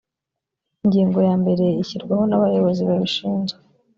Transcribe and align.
ingingo 0.83 1.19
ya 1.27 1.33
mbere 1.41 1.65
ishyirwaho 1.81 2.23
na 2.27 2.39
bayobozi 2.41 2.81
babishizwe 2.89 3.59